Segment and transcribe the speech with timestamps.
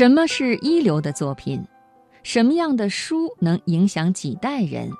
[0.00, 1.62] 什么是一流的作品？
[2.22, 4.88] 什么样的书能影响几代人？《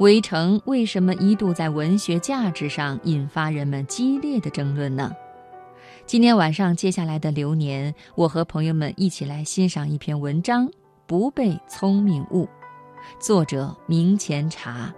[0.00, 5.14] 围城》为什么一度在文学价值上引发人们激烈的争论呢？
[6.04, 10.66] 今天晚上接下来的流年，我和朋友们一起来欣赏一篇文章
[11.06, 12.44] 《不被聪明误》，
[13.20, 14.92] 作者明前茶。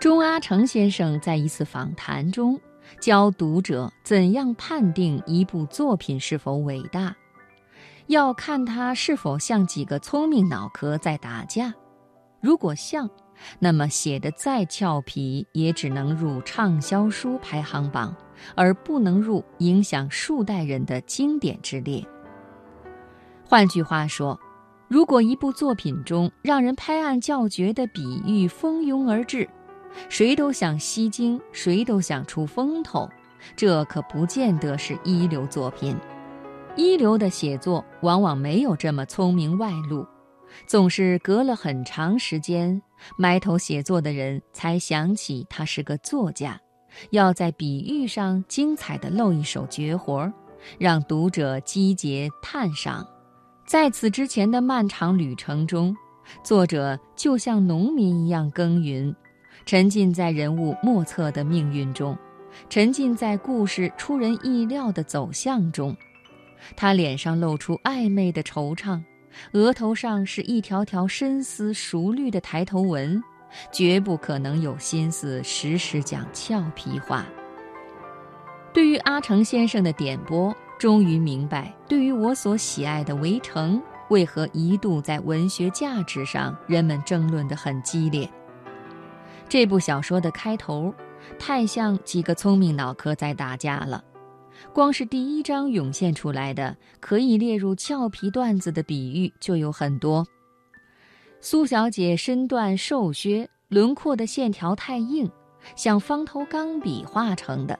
[0.00, 2.60] 钟阿成先生在一次访谈中。
[3.00, 7.14] 教读者怎样判定一部作品是否伟大，
[8.06, 11.74] 要看它是否像几个聪明脑壳在打架。
[12.40, 13.08] 如果像，
[13.58, 18.14] 那么写的再俏皮，也只能入畅销书排行榜，
[18.54, 22.04] 而不能入影响数代人的经典之列。
[23.44, 24.38] 换句话说，
[24.88, 29.48] 如果一部作品中让人拍案叫绝的比喻蜂拥而至，
[30.08, 33.08] 谁都想吸睛，谁都想出风头，
[33.56, 35.96] 这可不见得是一流作品。
[36.76, 40.06] 一流的写作往往没有这么聪明外露，
[40.66, 42.80] 总是隔了很长时间，
[43.16, 46.60] 埋头写作的人才想起他是个作家，
[47.10, 50.32] 要在比喻上精彩地露一手绝活，
[50.78, 53.04] 让读者击节叹赏。
[53.66, 55.94] 在此之前的漫长旅程中，
[56.44, 59.14] 作者就像农民一样耕耘。
[59.66, 62.16] 沉浸在人物莫测的命运中，
[62.68, 65.96] 沉浸在故事出人意料的走向中，
[66.76, 69.02] 他脸上露出暧昧的惆怅，
[69.52, 73.22] 额头上是一条条深思熟虑的抬头纹，
[73.70, 77.26] 绝不可能有心思时时讲俏皮话。
[78.72, 83.76] 对于阿成先生的点拨，终于明白，对于我所喜爱的《围城》，
[84.10, 88.30] 为何一度在文学价值上人们争论得很激烈。
[89.48, 90.92] 这部小说的开头，
[91.38, 94.04] 太像几个聪明脑壳在打架了。
[94.72, 100.26] 光是第一章涌现出来的可以列入俏皮段子的比喻就有很多。
[101.40, 105.30] 苏小姐身段瘦削，轮廓的线条太硬，
[105.76, 107.78] 像方头钢笔画成的。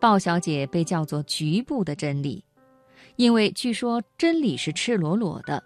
[0.00, 2.44] 鲍小姐被叫做局部的真理，
[3.16, 5.62] 因为据说真理是赤裸裸的，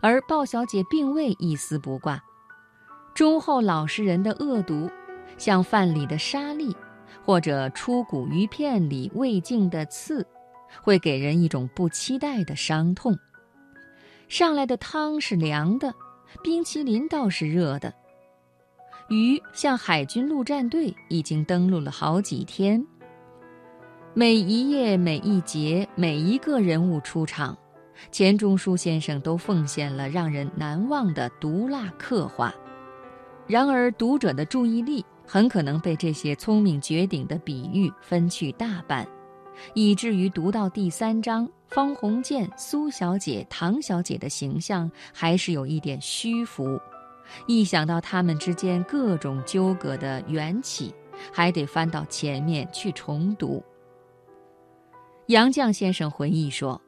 [0.00, 2.22] 而鲍小姐并未一丝不挂。
[3.14, 4.90] 忠厚老实人的恶毒，
[5.36, 6.74] 像饭里的沙粒，
[7.24, 10.26] 或者出骨鱼片里未净的刺，
[10.82, 13.18] 会给人一种不期待的伤痛。
[14.28, 15.92] 上来的汤是凉的，
[16.42, 17.92] 冰淇淋倒是热的。
[19.10, 22.82] 鱼像海军陆战队，已经登陆了好几天。
[24.14, 27.56] 每一页、每一节、每一个人物出场，
[28.10, 32.54] 钱钟书先生都奉献了让人难忘的毒辣刻画。
[33.46, 39.06] 然而，读者的注意力很可能被这些聪明绝顶的比喻分去大半，
[39.74, 46.80] 以至于读到第三章，方鸿渐、苏小姐、唐小姐的形象还是有一点虚浮。
[47.46, 50.94] 一想到他们之间各种纠葛的缘起，
[51.32, 53.62] 还得翻到前面去重读。
[55.26, 56.80] 杨绛先生回忆说：“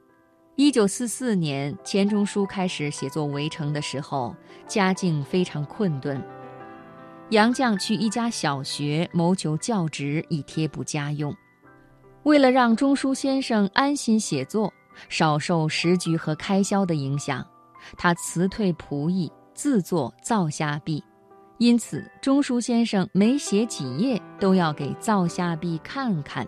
[0.57, 4.35] 一九四四年，钱钟书开始写作《围城》的时候，
[4.69, 6.23] 家境非常困顿。”
[7.31, 11.35] 杨绛去一家小学谋求教职以贴补家用，
[12.25, 14.73] 为了让钟书先生安心写作，
[15.09, 17.45] 少受时局和开销的影响，
[17.97, 21.03] 他辞退仆役，自作造虾币。
[21.59, 26.47] 因此，钟书先生每写几页都要给造虾币看看。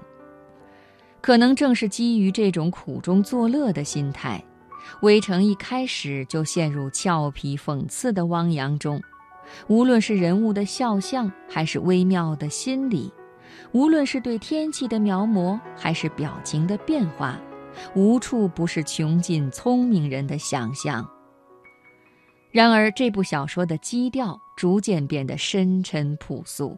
[1.22, 4.44] 可能正是基于这种苦中作乐的心态，
[5.00, 9.00] 围城一开始就陷入俏皮讽刺的汪洋中。
[9.68, 13.10] 无论是人物的肖像，还是微妙的心理；
[13.72, 17.40] 无论是对天气的描摹，还是表情的变化，
[17.94, 21.08] 无处不是穷尽聪明人的想象。
[22.50, 26.76] 然而，这部小说的基调逐渐变得深沉朴素，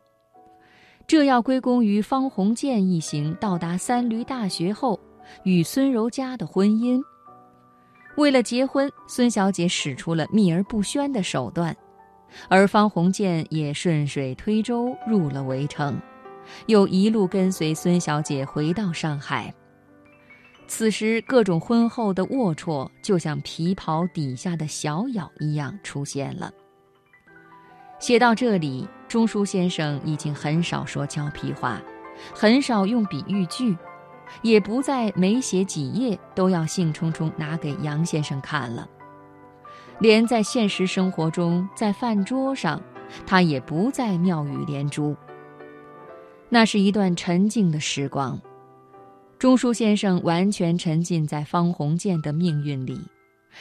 [1.06, 4.98] 这要归功于方鸿渐一行到达三闾大学后
[5.44, 7.00] 与孙柔嘉的婚姻。
[8.16, 11.76] 为了结婚，孙小姐使出了秘而不宣的手段。
[12.48, 16.00] 而方鸿渐也顺水推舟入了围城，
[16.66, 19.52] 又一路跟随孙小姐回到上海。
[20.66, 26.52] 此时，各种婚后的龌龊，就像皮袍底下的小咬一样出现了。
[27.98, 31.80] 写到这里，钟书先生已经很少说俏皮话，
[32.34, 33.76] 很少用比喻句，
[34.42, 38.86] 也不再每写几页都要兴冲冲拿给杨先生看了。
[40.00, 42.80] 连在现实生活中，在饭桌上，
[43.26, 45.16] 他也不再妙语连珠。
[46.48, 48.40] 那是一段沉静的时光，
[49.38, 53.00] 钟书先生完全沉浸在方鸿渐的命运里，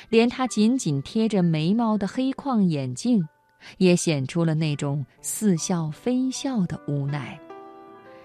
[0.09, 3.27] 连他紧紧贴着眉毛的黑框眼镜，
[3.77, 7.39] 也显出了那种似笑非笑的无奈。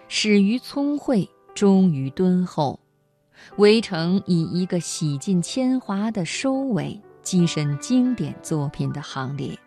[0.06, 2.78] 始于聪慧，终于敦厚，
[3.56, 9.58] 围城以一个洗尽铅华的收尾，跻身经典作品的行列。